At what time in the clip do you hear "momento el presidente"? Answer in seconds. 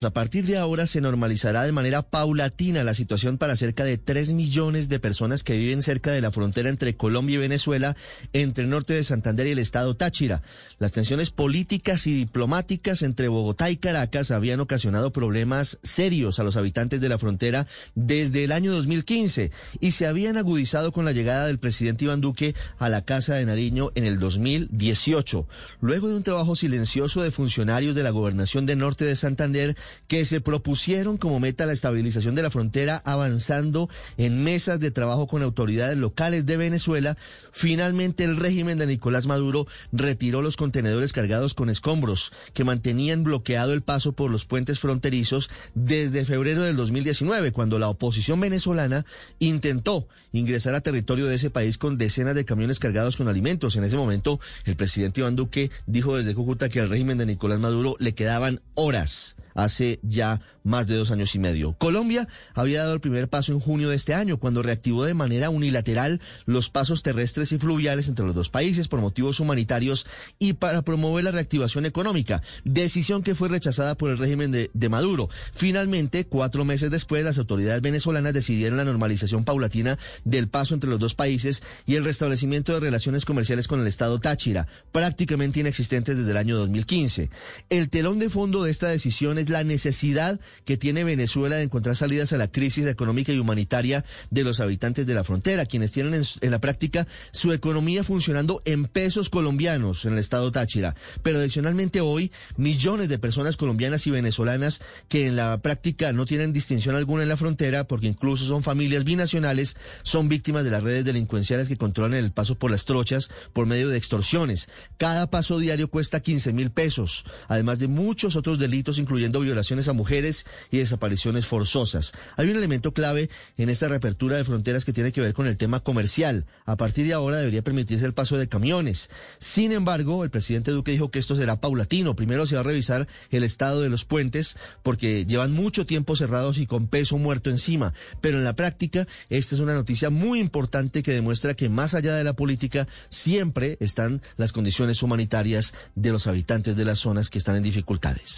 53.96-55.20